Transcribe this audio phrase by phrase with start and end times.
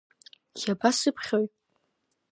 [0.63, 1.45] Иаба сыԥхьои?